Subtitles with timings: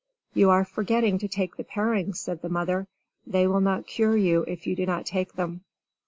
[0.33, 2.87] "You are forgetting to take the parings," said the mother.
[3.27, 5.61] "They will not cure you if you do not take them."